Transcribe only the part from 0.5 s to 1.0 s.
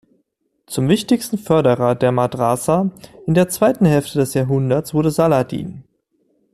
Zum